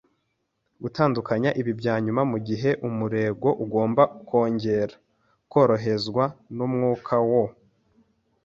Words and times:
gutandukanya 0.81 1.49
ibi 1.59 1.71
byanyuma 1.79 2.21
mugihe 2.31 2.69
umurego 2.87 3.47
ugomba 3.63 4.03
kongera 4.27 4.95
koroherezwa 5.51 6.23
numwuka 6.55 7.15
wo 7.29 7.43